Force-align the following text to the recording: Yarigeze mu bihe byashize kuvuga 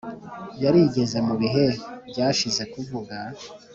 Yarigeze 0.63 1.17
mu 1.27 1.33
bihe 1.41 1.65
byashize 2.09 2.63
kuvuga 2.73 3.15